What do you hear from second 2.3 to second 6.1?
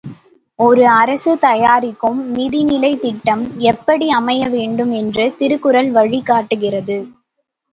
நிதிநிலைத் திட்டம் எப்படி அமையவேண்டும் என்று திருக்குறள்